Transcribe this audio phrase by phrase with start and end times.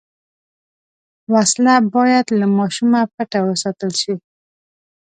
[1.33, 4.13] وسله باید له ماشومه پټه وساتل شي